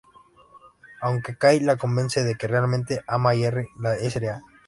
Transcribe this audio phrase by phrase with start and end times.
[0.99, 4.41] Aunque Kay la convence de que realmente ama a Jerry, la Sra.